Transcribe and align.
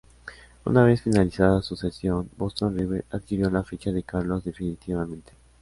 Una 0.65 0.83
vez 0.83 1.03
finalizada 1.03 1.61
su 1.61 1.75
cesión, 1.75 2.27
Boston 2.35 2.75
River 2.75 3.05
adquirió 3.11 3.51
la 3.51 3.63
ficha 3.63 3.91
de 3.91 4.01
Carlos 4.01 4.43
definitivamente. 4.43 5.33